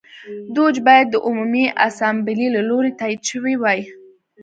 دوج 0.55 0.75
باید 0.87 1.07
د 1.11 1.15
عمومي 1.27 1.65
اسامبلې 1.87 2.47
له 2.55 2.61
لوري 2.69 2.91
تایید 2.99 3.21
شوی 3.31 3.55
وای 3.61 3.79